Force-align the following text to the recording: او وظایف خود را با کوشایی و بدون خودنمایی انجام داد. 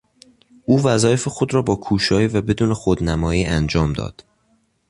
او 0.65 0.83
وظایف 0.83 1.27
خود 1.27 1.53
را 1.53 1.61
با 1.61 1.75
کوشایی 1.75 2.27
و 2.27 2.41
بدون 2.41 2.73
خودنمایی 2.73 3.45
انجام 3.45 3.93
داد. 3.93 4.23